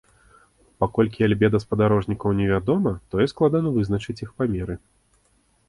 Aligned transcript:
Паколькі 0.83 1.25
альбеда 1.27 1.57
спадарожнікаў 1.65 2.33
невядома, 2.41 2.95
тое 3.13 3.25
складана 3.35 3.75
вызначыць 3.79 4.19
іх 4.25 4.31
памеры. 4.41 4.81